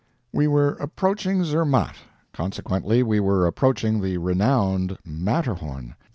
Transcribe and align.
We 0.33 0.47
were 0.47 0.71
approaching 0.79 1.43
Zermatt; 1.43 1.93
consequently, 2.33 3.03
we 3.03 3.19
were 3.19 3.45
approaching 3.45 4.01
the 4.01 4.17
renowned 4.17 4.97
Matterhorn. 5.05 5.93